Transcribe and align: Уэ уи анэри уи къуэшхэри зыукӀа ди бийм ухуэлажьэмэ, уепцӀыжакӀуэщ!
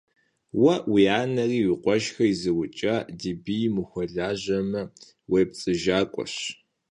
Уэ 0.61 0.75
уи 0.91 1.03
анэри 1.21 1.59
уи 1.69 1.77
къуэшхэри 1.83 2.33
зыукӀа 2.41 2.95
ди 3.19 3.31
бийм 3.43 3.75
ухуэлажьэмэ, 3.81 4.81
уепцӀыжакӀуэщ! 5.31 6.35